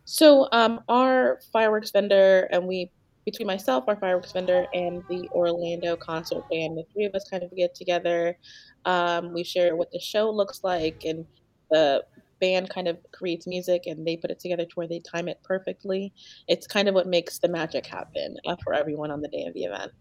So, 0.05 0.49
um, 0.53 0.83
our 0.89 1.41
fireworks 1.53 1.91
vendor, 1.93 2.49
and 2.51 2.67
we, 2.67 2.93
between 3.31 3.47
myself, 3.47 3.85
our 3.87 3.97
fireworks 3.97 4.33
vendor, 4.33 4.67
and 4.75 5.03
the 5.09 5.29
Orlando 5.33 5.97
concert 5.97 6.43
band, 6.51 6.77
the 6.77 6.85
three 6.93 7.05
of 7.05 7.15
us 7.15 7.25
kind 7.31 7.43
of 7.43 7.55
get 7.57 7.75
together. 7.75 8.37
Um, 8.85 9.33
we 9.33 9.45
share 9.45 9.77
what 9.77 9.91
the 9.93 10.01
show 10.01 10.31
looks 10.31 10.65
like, 10.65 11.05
and 11.05 11.27
the 11.71 12.05
band 12.41 12.71
kind 12.71 12.89
of 12.89 12.99
creates 13.13 13.47
music 13.47 13.83
and 13.87 14.07
they 14.07 14.17
put 14.17 14.31
it 14.31 14.41
together 14.41 14.65
to 14.65 14.75
where 14.75 14.89
they 14.89 14.99
time 14.99 15.29
it 15.29 15.39
perfectly. 15.45 16.11
It's 16.49 16.67
kind 16.67 16.89
of 16.89 16.95
what 16.95 17.07
makes 17.07 17.39
the 17.39 17.49
magic 17.49 17.87
happen 17.87 18.39
uh, 18.47 18.57
for 18.65 18.73
everyone 18.73 19.11
on 19.11 19.21
the 19.21 19.29
day 19.29 19.45
of 19.45 19.53
the 19.53 19.65
event. 19.65 19.93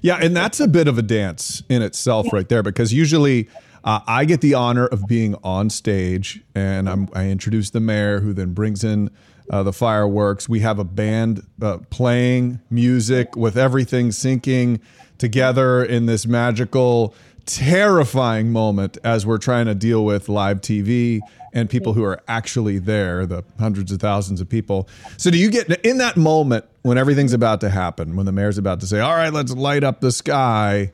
Yeah, 0.00 0.16
and 0.16 0.34
that's 0.34 0.58
a 0.58 0.66
bit 0.66 0.88
of 0.88 0.96
a 0.96 1.02
dance 1.02 1.62
in 1.68 1.82
itself, 1.82 2.32
right 2.32 2.48
there, 2.48 2.62
because 2.62 2.92
usually 2.92 3.48
uh, 3.84 4.00
I 4.06 4.24
get 4.24 4.40
the 4.40 4.54
honor 4.54 4.86
of 4.86 5.06
being 5.06 5.34
on 5.44 5.70
stage, 5.70 6.42
and 6.54 6.88
I'm, 6.88 7.08
I 7.12 7.28
introduce 7.28 7.70
the 7.70 7.80
mayor, 7.80 8.20
who 8.20 8.32
then 8.32 8.54
brings 8.54 8.84
in 8.84 9.10
uh, 9.50 9.62
the 9.62 9.72
fireworks. 9.72 10.48
We 10.48 10.60
have 10.60 10.78
a 10.78 10.84
band 10.84 11.46
uh, 11.60 11.78
playing 11.90 12.60
music 12.70 13.36
with 13.36 13.56
everything 13.56 14.08
syncing 14.08 14.80
together 15.18 15.84
in 15.84 16.06
this 16.06 16.26
magical, 16.26 17.14
terrifying 17.46 18.50
moment 18.50 18.98
as 19.04 19.26
we're 19.26 19.38
trying 19.38 19.66
to 19.66 19.74
deal 19.74 20.04
with 20.04 20.28
live 20.28 20.60
TV 20.60 21.20
and 21.52 21.68
people 21.68 21.92
who 21.92 22.02
are 22.02 22.20
actually 22.28 22.78
there, 22.78 23.26
the 23.26 23.44
hundreds 23.58 23.92
of 23.92 24.00
thousands 24.00 24.40
of 24.40 24.48
people. 24.48 24.88
So, 25.16 25.30
do 25.30 25.38
you 25.38 25.50
get 25.50 25.68
in 25.84 25.98
that 25.98 26.16
moment 26.16 26.64
when 26.82 26.98
everything's 26.98 27.32
about 27.32 27.60
to 27.60 27.68
happen, 27.68 28.16
when 28.16 28.26
the 28.26 28.32
mayor's 28.32 28.58
about 28.58 28.80
to 28.80 28.86
say, 28.86 29.00
"All 29.00 29.14
right, 29.14 29.32
let's 29.32 29.52
light 29.52 29.84
up 29.84 30.00
the 30.00 30.12
sky"? 30.12 30.92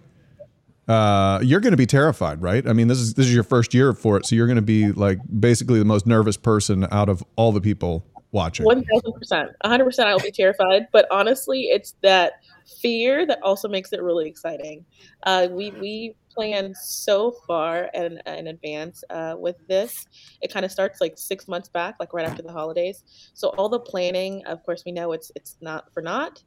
Uh, 0.88 1.38
you're 1.42 1.60
going 1.60 1.72
to 1.72 1.76
be 1.78 1.86
terrified, 1.86 2.40
right? 2.40 2.66
I 2.66 2.72
mean, 2.72 2.88
this 2.88 2.98
is 2.98 3.14
this 3.14 3.26
is 3.26 3.34
your 3.34 3.44
first 3.44 3.72
year 3.74 3.92
for 3.92 4.16
it, 4.16 4.26
so 4.26 4.34
you're 4.34 4.46
going 4.46 4.56
to 4.56 4.62
be 4.62 4.90
like 4.90 5.18
basically 5.38 5.78
the 5.78 5.84
most 5.84 6.06
nervous 6.06 6.36
person 6.36 6.88
out 6.90 7.08
of 7.08 7.22
all 7.36 7.52
the 7.52 7.60
people 7.60 8.04
watching. 8.32 8.66
One 8.66 8.84
thousand 8.84 9.12
percent, 9.14 9.50
hundred 9.64 9.84
percent. 9.84 10.08
I 10.08 10.12
will 10.12 10.20
be 10.20 10.30
terrified, 10.30 10.88
but 10.92 11.06
honestly, 11.10 11.62
it's 11.64 11.94
that 12.02 12.34
fear 12.80 13.26
that 13.26 13.42
also 13.42 13.68
makes 13.68 13.92
it 13.92 14.02
really 14.02 14.28
exciting. 14.28 14.84
Uh, 15.24 15.48
we 15.50 15.70
we 15.72 16.14
plan 16.34 16.72
so 16.74 17.34
far 17.46 17.90
in, 17.94 18.20
in 18.26 18.46
advance 18.46 19.02
uh, 19.10 19.34
with 19.36 19.56
this. 19.66 20.06
It 20.40 20.52
kind 20.52 20.64
of 20.64 20.70
starts 20.70 21.00
like 21.00 21.14
six 21.16 21.48
months 21.48 21.68
back, 21.68 21.96
like 21.98 22.12
right 22.12 22.28
after 22.28 22.42
the 22.42 22.52
holidays. 22.52 23.02
So 23.34 23.48
all 23.50 23.68
the 23.68 23.80
planning, 23.80 24.44
of 24.46 24.62
course, 24.64 24.84
we 24.86 24.92
know 24.92 25.12
it's 25.12 25.32
it's 25.34 25.56
not 25.60 25.92
for 25.92 26.02
naught. 26.02 26.42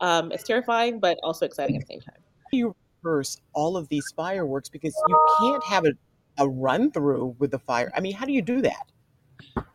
Um, 0.00 0.32
it's 0.32 0.42
terrifying, 0.44 1.00
but 1.00 1.18
also 1.22 1.46
exciting 1.46 1.76
at 1.76 1.82
the 1.82 1.86
same 1.86 2.00
time. 2.00 2.16
You 2.52 2.74
rehearse 3.02 3.40
all 3.52 3.76
of 3.76 3.88
these 3.88 4.04
fireworks 4.16 4.68
because 4.68 4.94
you 5.08 5.18
can't 5.40 5.64
have 5.64 5.84
a, 5.84 5.92
a 6.38 6.48
run 6.48 6.90
through 6.90 7.36
with 7.38 7.50
the 7.50 7.58
fire. 7.58 7.90
I 7.96 8.00
mean, 8.00 8.14
how 8.14 8.26
do 8.26 8.32
you 8.32 8.42
do 8.42 8.60
that? 8.62 8.92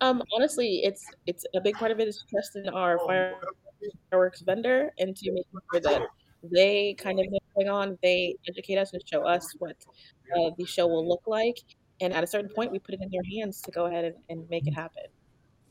Um, 0.01 0.23
honestly, 0.35 0.81
it's 0.83 1.05
it's 1.27 1.45
a 1.55 1.61
big 1.61 1.75
part 1.75 1.91
of 1.91 1.99
it 1.99 2.07
is 2.07 2.23
trusting 2.29 2.69
our 2.69 2.99
fireworks 4.11 4.41
vendor 4.41 4.91
and 4.99 5.15
to 5.15 5.31
make 5.31 5.45
sure 5.71 5.81
that 5.81 6.01
they 6.43 6.95
kind 6.95 7.19
of 7.19 7.25
know 7.25 7.39
what's 7.41 7.55
going 7.55 7.69
on. 7.69 7.97
They 8.01 8.35
educate 8.47 8.77
us 8.77 8.93
and 8.93 9.01
show 9.07 9.25
us 9.25 9.55
what 9.59 9.75
uh, 10.35 10.51
the 10.57 10.65
show 10.65 10.87
will 10.87 11.07
look 11.07 11.23
like, 11.27 11.57
and 12.01 12.13
at 12.13 12.23
a 12.23 12.27
certain 12.27 12.49
point, 12.49 12.71
we 12.71 12.79
put 12.79 12.95
it 12.95 13.01
in 13.01 13.09
their 13.11 13.23
hands 13.37 13.61
to 13.61 13.71
go 13.71 13.85
ahead 13.85 14.05
and, 14.05 14.15
and 14.29 14.49
make 14.49 14.67
it 14.67 14.73
happen. 14.73 15.03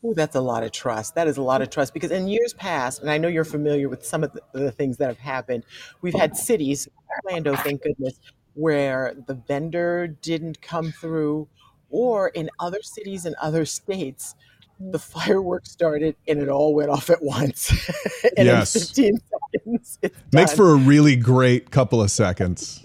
Oh, 0.03 0.15
that's 0.15 0.35
a 0.35 0.41
lot 0.41 0.63
of 0.63 0.73
trust. 0.73 1.15
That 1.15 1.29
is 1.29 1.37
a 1.37 1.43
lot 1.43 1.61
of 1.61 1.69
trust 1.69 1.93
because 1.93 2.11
in 2.11 2.27
years 2.27 2.55
past, 2.55 3.03
and 3.03 3.11
I 3.11 3.19
know 3.19 3.29
you're 3.29 3.45
familiar 3.45 3.89
with 3.89 4.05
some 4.05 4.25
of 4.25 4.33
the, 4.33 4.41
the 4.53 4.73
things 4.73 4.97
that 4.97 5.09
have 5.09 5.19
happened, 5.19 5.65
we've 6.01 6.15
had 6.15 6.37
cities, 6.37 6.89
Orlando, 7.25 7.55
thank 7.57 7.83
goodness, 7.83 8.19
where 8.55 9.15
the 9.27 9.35
vendor 9.35 10.07
didn't 10.07 10.63
come 10.63 10.91
through, 10.91 11.49
or 11.91 12.29
in 12.29 12.49
other 12.59 12.83
cities 12.83 13.27
and 13.27 13.35
other 13.41 13.65
states, 13.65 14.35
the 14.79 14.99
fireworks 14.99 15.71
started 15.71 16.17
and 16.27 16.41
it 16.41 16.49
all 16.49 16.75
went 16.75 16.89
off 16.91 17.11
at 17.11 17.23
once. 17.23 17.71
and 18.37 18.47
Yes. 18.47 18.75
in 18.75 18.81
15 18.81 19.21
seconds, 19.55 19.99
it's 20.03 20.17
Makes 20.33 20.51
done. 20.53 20.57
for 20.57 20.71
a 20.73 20.77
really 20.77 21.17
great 21.17 21.71
couple 21.71 22.01
of 22.01 22.11
seconds. 22.11 22.83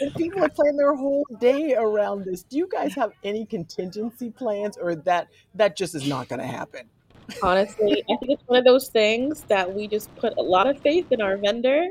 And 0.00 0.14
people 0.16 0.44
are 0.44 0.48
planning 0.48 0.76
their 0.76 0.94
whole 0.94 1.26
day 1.40 1.74
around 1.74 2.24
this. 2.24 2.44
Do 2.44 2.56
you 2.56 2.68
guys 2.70 2.94
have 2.94 3.12
any 3.24 3.46
contingency 3.46 4.30
plans, 4.30 4.76
or 4.76 4.94
that 4.94 5.28
that 5.54 5.76
just 5.76 5.94
is 5.94 6.06
not 6.08 6.28
going 6.28 6.40
to 6.40 6.46
happen? 6.46 6.88
Honestly, 7.42 8.02
I 8.10 8.16
think 8.16 8.32
it's 8.32 8.42
one 8.46 8.58
of 8.58 8.64
those 8.64 8.88
things 8.88 9.42
that 9.48 9.72
we 9.74 9.86
just 9.88 10.14
put 10.16 10.32
a 10.38 10.42
lot 10.42 10.66
of 10.68 10.80
faith 10.80 11.06
in 11.10 11.20
our 11.20 11.36
vendor. 11.36 11.88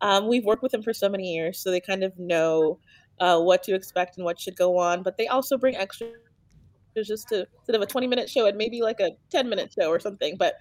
Um, 0.00 0.28
we've 0.28 0.44
worked 0.44 0.62
with 0.62 0.72
them 0.72 0.82
for 0.82 0.92
so 0.92 1.08
many 1.08 1.32
years, 1.34 1.58
so 1.58 1.70
they 1.70 1.80
kind 1.80 2.02
of 2.04 2.18
know 2.18 2.78
uh, 3.20 3.40
what 3.40 3.62
to 3.64 3.74
expect 3.74 4.16
and 4.16 4.24
what 4.24 4.40
should 4.40 4.56
go 4.56 4.78
on. 4.78 5.02
But 5.02 5.16
they 5.16 5.26
also 5.26 5.56
bring 5.56 5.76
extra 5.76 6.08
just 6.96 7.28
to 7.28 7.46
instead 7.58 7.74
of 7.74 7.82
a 7.82 7.86
20 7.86 8.06
minute 8.06 8.30
show, 8.30 8.46
it 8.46 8.56
may 8.56 8.68
be 8.68 8.82
like 8.82 9.00
a 9.00 9.10
10 9.30 9.48
minute 9.48 9.74
show 9.78 9.88
or 9.88 9.98
something. 9.98 10.36
But 10.36 10.54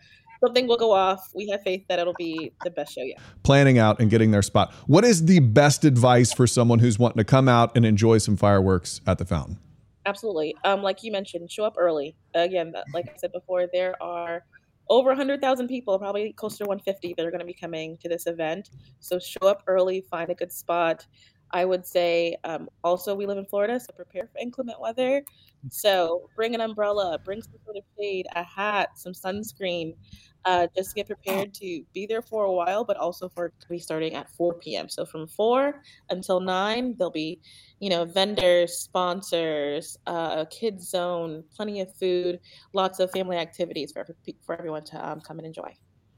something 0.44 0.68
will 0.68 0.78
go 0.78 0.92
off. 0.92 1.30
We 1.34 1.48
have 1.50 1.62
faith 1.62 1.86
that 1.90 2.00
it'll 2.00 2.14
be 2.14 2.52
the 2.64 2.72
best 2.72 2.94
show 2.94 3.02
yet. 3.02 3.20
Planning 3.44 3.78
out 3.78 4.00
and 4.00 4.10
getting 4.10 4.32
their 4.32 4.42
spot. 4.42 4.74
What 4.88 5.06
is 5.06 5.26
the 5.26 5.40
best 5.40 5.86
advice 5.86 6.34
for 6.34 6.48
someone 6.48 6.80
who's 6.80 7.00
wanting 7.00 7.18
to 7.18 7.24
come 7.24 7.48
out 7.48 7.76
and 7.76 7.86
enjoy 7.86 8.18
some 8.18 8.36
fireworks 8.36 9.02
at 9.08 9.18
the 9.18 9.26
fountain? 9.26 9.60
Absolutely. 10.06 10.56
Um, 10.66 10.82
like 10.82 11.04
you 11.04 11.12
mentioned, 11.12 11.50
show 11.50 11.64
up 11.64 11.76
early. 11.78 12.16
Again, 12.34 12.74
like 12.94 13.06
I 13.08 13.14
said 13.16 13.32
before, 13.32 13.68
there 13.72 13.96
are 14.04 14.44
over 14.90 15.10
100,000 15.10 15.68
people, 15.70 15.98
probably 15.98 16.34
closer 16.34 16.66
to 16.66 16.68
150, 16.68 17.14
that 17.16 17.26
are 17.26 17.32
going 17.32 17.40
to 17.40 17.46
be 17.46 17.54
coming 17.54 17.98
to 18.00 18.10
this 18.10 18.28
event. 18.28 18.70
So 19.00 19.18
show 19.18 19.48
up 19.48 19.64
early, 19.68 20.02
find 20.02 20.30
a 20.30 20.36
good 20.36 20.52
spot. 20.52 21.08
I 21.54 21.66
would 21.66 21.86
say 21.86 22.36
um, 22.44 22.68
also 22.84 23.16
we 23.16 23.26
live 23.26 23.38
in 23.38 23.46
Florida, 23.46 23.80
so 23.80 23.94
prepare 23.96 24.28
for 24.32 24.40
inclement 24.40 24.82
weather. 24.82 25.24
So 25.70 26.30
bring 26.36 26.56
an 26.56 26.62
umbrella, 26.62 27.20
bring 27.24 27.42
some 27.42 27.54
sort 27.64 27.78
of 27.78 27.84
shade, 27.98 28.26
a 28.36 28.44
hat, 28.44 28.98
some 28.98 29.14
sunscreen. 29.14 29.96
Uh, 30.46 30.68
just 30.76 30.94
get 30.94 31.08
prepared 31.08 31.54
to 31.54 31.84
be 31.94 32.06
there 32.06 32.22
for 32.22 32.44
a 32.46 32.52
while, 32.52 32.84
but 32.84 32.98
also 32.98 33.30
for 33.30 33.54
to 33.62 33.70
be 33.70 33.80
starting 33.80 34.14
at 34.14 34.30
4 34.32 34.56
p.m. 34.56 34.90
So 34.90 35.06
from 35.06 35.26
4 35.26 35.82
until 36.10 36.42
9, 36.42 36.96
there'll 36.98 37.12
be 37.12 37.40
you 37.84 37.90
know, 37.90 38.06
vendors, 38.06 38.78
sponsors, 38.78 39.98
uh, 40.08 40.38
a 40.38 40.46
kids 40.46 40.90
zone, 40.90 41.44
plenty 41.54 41.82
of 41.82 41.94
food, 41.98 42.40
lots 42.72 43.00
of 43.00 43.12
family 43.12 43.36
activities 43.36 43.92
for 43.92 44.06
for 44.46 44.58
everyone 44.58 44.86
to 44.86 45.06
um, 45.06 45.20
come 45.20 45.38
and 45.38 45.46
enjoy. 45.46 45.76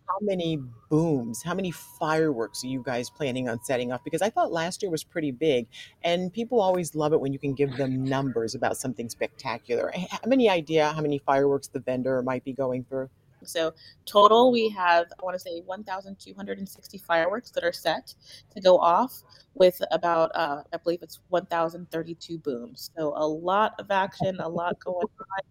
How 0.08 0.18
many 0.22 0.58
booms, 0.90 1.42
how 1.44 1.56
many 1.56 1.72
fireworks 1.72 2.64
are 2.64 2.68
you 2.68 2.82
guys 2.84 3.10
planning 3.10 3.50
on 3.50 3.62
setting 3.64 3.92
off? 3.92 4.04
Because 4.04 4.22
I 4.22 4.30
thought 4.30 4.52
last 4.52 4.82
year 4.84 4.92
was 4.92 5.04
pretty 5.04 5.32
big, 5.32 5.68
and 6.04 6.32
people 6.32 6.62
always 6.62 6.94
love 6.96 7.12
it 7.14 7.20
when 7.22 7.34
you 7.34 7.40
can 7.40 7.54
give 7.56 7.76
them 7.78 8.04
numbers 8.04 8.54
about 8.54 8.78
something 8.78 9.10
spectacular. 9.10 9.92
H- 9.96 10.08
How 10.12 10.20
many 10.28 10.48
idea 10.50 10.92
how 10.94 11.02
many 11.02 11.18
fireworks 11.18 11.68
the 11.70 11.80
vendor 11.80 12.22
might 12.22 12.44
be 12.44 12.54
going 12.54 12.84
through? 12.86 13.10
So 13.46 13.74
total, 14.06 14.52
we 14.52 14.70
have 14.70 15.08
I 15.20 15.24
want 15.24 15.36
to 15.36 15.40
say 15.40 15.62
1,260 15.66 16.98
fireworks 17.00 17.52
that 17.52 17.64
are 17.64 17.74
set 17.74 18.14
to 18.54 18.62
go 18.62 18.78
off, 18.78 19.24
with 19.56 19.82
about 19.92 20.32
uh, 20.36 20.62
I 20.72 20.78
believe 20.78 21.02
it's 21.02 21.20
1,032 21.30 22.38
booms. 22.38 22.92
So 22.96 23.14
a 23.16 23.26
lot 23.26 23.74
of 23.80 23.90
action, 23.90 24.40
a 24.40 24.48
lot 24.48 24.80
going 24.80 25.08
on. 25.20 25.44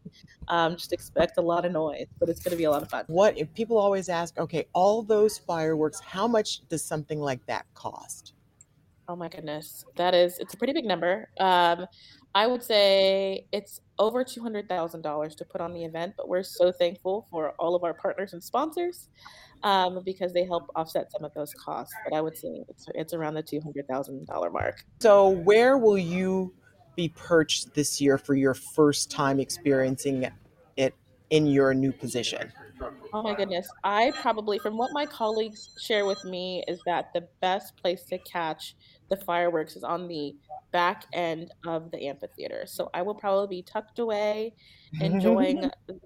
Um, 0.48 0.76
just 0.76 0.92
expect 0.92 1.38
a 1.38 1.42
lot 1.42 1.64
of 1.64 1.72
noise, 1.72 2.06
but 2.20 2.28
it's 2.28 2.40
going 2.40 2.52
to 2.52 2.56
be 2.56 2.64
a 2.64 2.70
lot 2.70 2.82
of 2.82 2.90
fun. 2.90 3.04
What 3.08 3.36
if 3.36 3.52
people 3.54 3.78
always 3.78 4.08
ask, 4.08 4.38
okay, 4.38 4.66
all 4.74 5.02
those 5.02 5.38
fireworks, 5.38 6.00
how 6.00 6.28
much 6.28 6.66
does 6.68 6.84
something 6.84 7.18
like 7.18 7.44
that 7.46 7.64
cost? 7.74 8.34
Oh 9.08 9.16
my 9.16 9.28
goodness, 9.28 9.84
that 9.96 10.14
is 10.14 10.38
it's 10.38 10.54
a 10.54 10.56
pretty 10.56 10.72
big 10.72 10.84
number. 10.84 11.28
Um, 11.38 11.86
I 12.34 12.46
would 12.46 12.62
say 12.62 13.46
it's 13.52 13.80
over 13.98 14.24
two 14.24 14.42
hundred 14.42 14.68
thousand 14.68 15.02
dollars 15.02 15.36
to 15.36 15.44
put 15.44 15.60
on 15.60 15.72
the 15.72 15.84
event, 15.84 16.14
but 16.16 16.28
we're 16.28 16.42
so 16.42 16.72
thankful 16.72 17.28
for 17.30 17.50
all 17.58 17.76
of 17.76 17.84
our 17.84 17.94
partners 17.94 18.32
and 18.32 18.42
sponsors 18.42 19.08
um, 19.62 20.00
because 20.04 20.32
they 20.32 20.44
help 20.44 20.68
offset 20.74 21.12
some 21.12 21.24
of 21.24 21.32
those 21.34 21.54
costs. 21.54 21.94
But 22.04 22.16
I 22.16 22.20
would 22.20 22.36
say 22.36 22.64
it's 22.68 22.86
it's 22.94 23.14
around 23.14 23.34
the 23.34 23.42
two 23.42 23.60
hundred 23.60 23.86
thousand 23.86 24.26
dollar 24.26 24.50
mark. 24.50 24.84
So, 25.00 25.28
where 25.28 25.78
will 25.78 25.98
you 25.98 26.52
be 26.96 27.08
perched 27.08 27.74
this 27.74 28.00
year 28.00 28.18
for 28.18 28.34
your 28.34 28.54
first 28.54 29.10
time 29.10 29.38
experiencing 29.38 30.28
it 30.76 30.94
in 31.30 31.46
your 31.46 31.72
new 31.72 31.92
position? 31.92 32.52
Oh 33.12 33.22
my 33.22 33.34
goodness. 33.34 33.68
I 33.84 34.12
probably, 34.20 34.58
from 34.58 34.76
what 34.76 34.90
my 34.92 35.06
colleagues 35.06 35.70
share 35.80 36.04
with 36.06 36.22
me, 36.24 36.64
is 36.66 36.80
that 36.86 37.12
the 37.14 37.28
best 37.40 37.76
place 37.76 38.04
to 38.06 38.18
catch 38.18 38.74
the 39.10 39.16
fireworks 39.16 39.76
is 39.76 39.84
on 39.84 40.08
the 40.08 40.34
back 40.72 41.04
end 41.12 41.52
of 41.66 41.90
the 41.92 42.08
amphitheater. 42.08 42.64
So 42.66 42.90
I 42.92 43.02
will 43.02 43.14
probably 43.14 43.58
be 43.58 43.62
tucked 43.62 44.00
away, 44.00 44.54
enjoying 45.00 45.60
the 45.86 46.00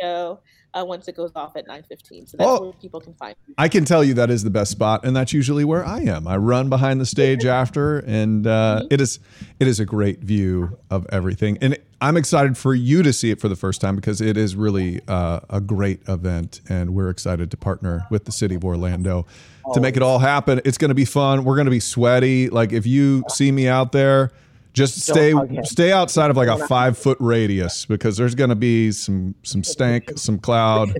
show 0.00 0.40
uh, 0.74 0.84
once 0.84 1.06
it 1.08 1.16
goes 1.16 1.30
off 1.36 1.56
at 1.56 1.66
9.15. 1.68 2.28
So 2.28 2.36
that's 2.36 2.50
Oh. 2.50 2.62
where 2.64 2.72
people 2.72 3.00
can 3.00 3.14
find 3.14 3.36
me. 3.46 3.54
I 3.56 3.68
can 3.68 3.84
tell 3.84 4.02
you 4.02 4.14
that 4.14 4.30
is 4.30 4.42
the 4.42 4.50
best 4.50 4.72
spot, 4.72 5.04
and 5.04 5.14
that's 5.14 5.32
usually 5.32 5.64
where 5.64 5.84
I 5.86 6.00
am. 6.00 6.26
I 6.26 6.36
run 6.36 6.68
behind 6.68 7.00
the 7.00 7.06
stage 7.06 7.44
after, 7.60 8.00
and 8.00 8.46
uh, 8.46 8.82
it 8.90 9.00
is 9.00 9.20
it 9.60 9.68
is 9.68 9.78
a 9.78 9.84
great 9.84 10.20
view 10.20 10.78
of 10.90 11.06
everything. 11.10 11.58
And 11.60 11.78
I'm 12.00 12.16
excited 12.16 12.56
for 12.56 12.74
you 12.74 13.02
to 13.02 13.12
see 13.12 13.30
it 13.30 13.40
for 13.40 13.48
the 13.48 13.56
first 13.56 13.80
time 13.80 13.94
because 13.94 14.20
it 14.20 14.36
is 14.36 14.56
really 14.56 15.00
uh, 15.06 15.40
a 15.50 15.60
great 15.60 16.00
event, 16.08 16.60
and 16.68 16.94
we're 16.94 17.10
excited 17.10 17.50
to 17.50 17.56
partner 17.56 18.06
with 18.10 18.24
the 18.24 18.32
city 18.32 18.54
of 18.54 18.64
Orlando 18.64 19.26
to 19.74 19.80
make 19.80 19.96
it 19.96 20.02
all 20.02 20.18
happen. 20.18 20.60
It's 20.64 20.78
going 20.78 20.88
to 20.88 20.94
be 20.94 21.04
fun. 21.04 21.44
We're 21.44 21.56
going 21.56 21.66
to 21.66 21.70
be 21.70 21.80
sweaty. 21.80 22.48
Like 22.48 22.72
if 22.72 22.86
you 22.86 23.24
see 23.28 23.52
me 23.52 23.68
out 23.68 23.92
there. 23.92 24.30
Just 24.72 25.00
stay 25.00 25.34
stay 25.64 25.90
outside 25.90 26.30
of 26.30 26.36
like 26.36 26.46
a 26.48 26.64
five 26.68 26.96
foot 26.96 27.18
radius 27.18 27.86
because 27.86 28.16
there's 28.16 28.36
going 28.36 28.50
to 28.50 28.56
be 28.56 28.92
some 28.92 29.34
some 29.42 29.64
stank, 29.64 30.12
some 30.16 30.38
cloud. 30.38 30.96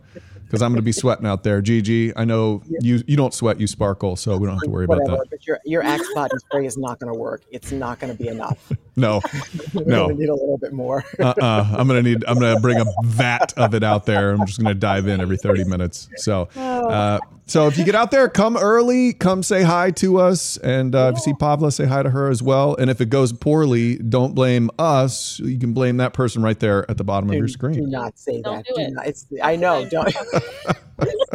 Because 0.50 0.62
I'm 0.62 0.72
going 0.72 0.80
to 0.80 0.82
be 0.82 0.90
sweating 0.90 1.26
out 1.26 1.44
there. 1.44 1.62
Gigi, 1.62 2.12
I 2.16 2.24
know 2.24 2.60
you 2.80 3.04
you 3.06 3.16
don't 3.16 3.32
sweat, 3.32 3.60
you 3.60 3.68
sparkle, 3.68 4.16
so 4.16 4.36
we 4.36 4.48
don't 4.48 4.56
have 4.56 4.64
to 4.64 4.70
worry 4.70 4.84
about 4.84 4.98
Whatever, 5.02 5.18
that. 5.18 5.30
but 5.30 5.46
your 5.46 5.60
your 5.64 5.84
Axe 5.84 6.12
body 6.12 6.36
spray 6.38 6.66
is 6.66 6.76
not 6.76 6.98
going 6.98 7.12
to 7.12 7.16
work. 7.16 7.42
It's 7.52 7.70
not 7.70 8.00
going 8.00 8.12
to 8.16 8.20
be 8.20 8.28
enough. 8.28 8.72
No, 8.96 9.22
No. 9.74 10.08
going 10.08 10.16
to 10.16 10.20
need 10.22 10.28
a 10.28 10.34
little 10.34 10.58
bit 10.58 10.72
more. 10.74 11.04
uh-uh. 11.18 11.74
I'm 11.78 11.86
gonna 11.86 12.02
need. 12.02 12.22
I'm 12.26 12.38
gonna 12.38 12.60
bring 12.60 12.80
a 12.80 12.84
vat 13.04 13.54
of 13.56 13.72
it 13.74 13.82
out 13.82 14.04
there. 14.04 14.32
I'm 14.32 14.44
just 14.44 14.60
gonna 14.60 14.74
dive 14.74 15.06
in 15.06 15.20
every 15.22 15.38
30 15.38 15.64
minutes. 15.64 16.10
So, 16.16 16.48
uh, 16.56 17.18
so 17.50 17.66
if 17.66 17.76
you 17.76 17.84
get 17.84 17.94
out 17.96 18.10
there, 18.12 18.28
come 18.28 18.56
early. 18.56 19.12
Come 19.12 19.42
say 19.42 19.62
hi 19.62 19.90
to 19.92 20.18
us, 20.18 20.56
and 20.58 20.94
uh, 20.94 21.10
if 21.12 21.16
you 21.18 21.22
see 21.22 21.32
Pavla, 21.32 21.72
say 21.72 21.84
hi 21.86 22.02
to 22.02 22.10
her 22.10 22.30
as 22.30 22.42
well. 22.42 22.76
And 22.76 22.88
if 22.90 23.00
it 23.00 23.10
goes 23.10 23.32
poorly, 23.32 23.96
don't 23.96 24.34
blame 24.34 24.70
us. 24.78 25.40
You 25.40 25.58
can 25.58 25.72
blame 25.72 25.96
that 25.96 26.12
person 26.12 26.42
right 26.42 26.58
there 26.60 26.88
at 26.90 26.96
the 26.96 27.04
bottom 27.04 27.28
of 27.28 27.34
your 27.34 27.48
screen. 27.48 27.74
Do 27.74 27.86
not 27.88 28.18
say 28.18 28.40
Don't 28.40 28.64
that. 28.64 28.74
do 28.74 28.80
it. 28.80 28.92
not, 28.92 29.46
I 29.46 29.56
know. 29.56 29.84
Don't. 29.88 30.14
I 30.16 30.74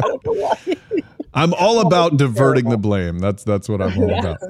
don't 0.00 0.24
know 0.24 0.32
why. 0.32 0.58
I'm 1.34 1.52
all 1.52 1.80
about 1.80 2.16
diverting 2.16 2.70
the 2.70 2.78
blame. 2.78 3.18
That's 3.18 3.44
that's 3.44 3.68
what 3.68 3.82
I'm 3.82 3.98
all 3.98 4.18
about. 4.18 4.38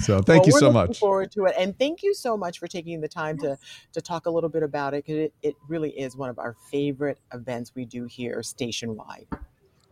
So 0.00 0.20
thank 0.20 0.42
Well, 0.42 0.48
you 0.48 0.52
we're 0.52 0.60
so 0.60 0.70
much. 0.72 0.98
Forward 0.98 1.32
to 1.32 1.46
it, 1.46 1.54
and 1.58 1.76
thank 1.78 2.02
you 2.02 2.12
so 2.14 2.36
much 2.36 2.58
for 2.58 2.68
taking 2.68 3.00
the 3.00 3.08
time 3.08 3.38
to 3.38 3.56
to 3.94 4.00
talk 4.02 4.26
a 4.26 4.30
little 4.30 4.50
bit 4.50 4.62
about 4.62 4.92
it 4.94 5.04
because 5.06 5.20
it, 5.24 5.34
it 5.42 5.54
really 5.68 5.90
is 5.90 6.16
one 6.16 6.28
of 6.28 6.38
our 6.38 6.54
favorite 6.70 7.18
events 7.32 7.72
we 7.74 7.84
do 7.86 8.04
here 8.04 8.42
stationwide. 8.42 9.26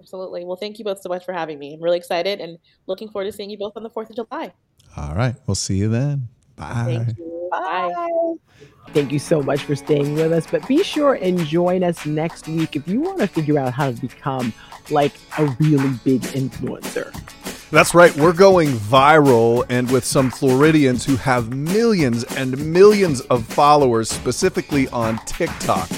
Absolutely. 0.06 0.44
Well, 0.44 0.54
thank 0.54 0.78
you 0.78 0.84
both 0.84 1.02
so 1.02 1.08
much 1.08 1.24
for 1.24 1.32
having 1.32 1.58
me. 1.58 1.74
I'm 1.74 1.82
really 1.82 1.96
excited 1.96 2.40
and 2.40 2.58
looking 2.86 3.08
forward 3.08 3.24
to 3.24 3.32
seeing 3.32 3.50
you 3.50 3.58
both 3.58 3.72
on 3.74 3.82
the 3.82 3.90
4th 3.90 4.08
of 4.10 4.14
July. 4.14 4.52
All 4.96 5.16
right, 5.16 5.34
we'll 5.48 5.56
see 5.56 5.78
you 5.78 5.88
then. 5.88 6.28
Bye. 6.54 7.04
Thank 7.04 7.18
you. 7.18 7.48
Bye. 7.50 8.34
Thank 8.92 9.10
you 9.10 9.18
so 9.18 9.42
much 9.42 9.62
for 9.62 9.74
staying 9.74 10.14
with 10.14 10.32
us. 10.32 10.46
But 10.46 10.64
be 10.68 10.84
sure 10.84 11.14
and 11.14 11.40
join 11.40 11.82
us 11.82 12.06
next 12.06 12.46
week 12.46 12.76
if 12.76 12.86
you 12.86 13.00
want 13.00 13.18
to 13.18 13.26
figure 13.26 13.58
out 13.58 13.72
how 13.72 13.90
to 13.90 14.00
become 14.00 14.52
like 14.90 15.14
a 15.38 15.46
really 15.58 15.90
big 16.04 16.22
influencer. 16.22 17.12
That's 17.70 17.92
right. 17.92 18.14
We're 18.14 18.32
going 18.32 18.68
viral 18.68 19.66
and 19.68 19.90
with 19.90 20.04
some 20.04 20.30
Floridians 20.30 21.04
who 21.04 21.16
have 21.16 21.52
millions 21.52 22.22
and 22.36 22.72
millions 22.72 23.22
of 23.22 23.44
followers, 23.44 24.08
specifically 24.08 24.86
on 24.90 25.18
TikTok. 25.26 25.90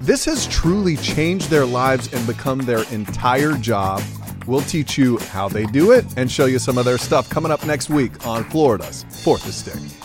This 0.00 0.24
has 0.26 0.46
truly 0.48 0.96
changed 0.96 1.48
their 1.48 1.64
lives 1.64 2.12
and 2.12 2.26
become 2.26 2.58
their 2.58 2.84
entire 2.92 3.54
job. 3.54 4.02
We'll 4.46 4.60
teach 4.60 4.96
you 4.98 5.18
how 5.18 5.48
they 5.48 5.64
do 5.66 5.92
it 5.92 6.04
and 6.16 6.30
show 6.30 6.44
you 6.46 6.58
some 6.58 6.78
of 6.78 6.84
their 6.84 6.98
stuff 6.98 7.28
coming 7.30 7.50
up 7.50 7.64
next 7.66 7.90
week 7.90 8.26
on 8.26 8.44
Florida's 8.44 9.04
Fourth 9.24 9.46
Estate. 9.48 9.96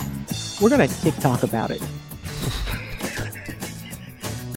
We're 0.62 0.70
going 0.70 0.88
to 0.88 1.02
TikTok 1.02 1.44
about 1.44 1.72
it. 1.72 1.82